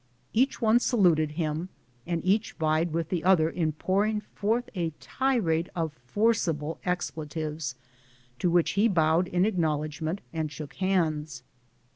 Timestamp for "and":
2.07-2.25, 10.33-10.51